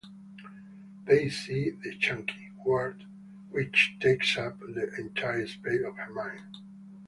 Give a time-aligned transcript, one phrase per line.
[1.05, 3.05] They see the "Chunky" word
[3.51, 6.57] which takes up the entire space of her mind.